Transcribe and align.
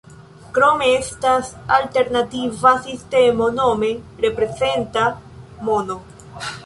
Krome 0.53 0.85
estas 0.93 1.51
alternativa 1.77 2.73
sistemo 2.87 3.51
nome 3.59 3.93
reprezenta 4.27 5.05
mono. 5.69 6.01